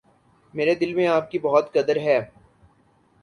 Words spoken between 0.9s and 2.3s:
میں آپ کی بہت قدر ہے۔